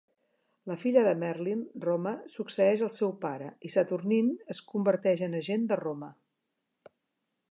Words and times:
La 0.69 0.75
filla 0.83 1.01
de 1.07 1.11
Merlyn, 1.23 1.59
Roma, 1.83 2.13
succeeix 2.37 2.83
al 2.87 2.91
seu 2.95 3.13
pare, 3.27 3.51
i 3.69 3.71
Saturnyne 3.75 4.35
es 4.55 4.63
converteix 4.73 5.23
en 5.27 5.39
agent 5.43 5.71
de 5.73 5.81
Roma. 5.85 6.13